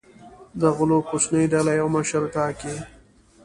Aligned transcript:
د 0.61 0.61
غلو 0.77 0.99
کوچنۍ 1.09 1.45
ډلې 1.53 1.73
یو 1.81 1.87
مشر 1.95 2.19
وټاکي. 2.23 2.75